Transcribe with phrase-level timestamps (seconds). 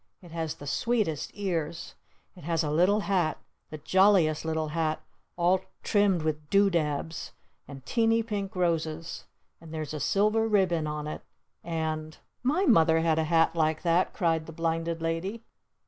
[0.23, 1.93] It has the sweetest ears!
[2.35, 3.37] It has a little hat!
[3.69, 4.99] The jolliest little hat!
[5.37, 7.33] All trimmed with do dabs!
[7.67, 9.25] And teeny pink roses!
[9.61, 11.21] And there's a silver ribbon on it!
[11.63, 15.43] And "My Mother had a hat like that!" cried the Blinded Lady.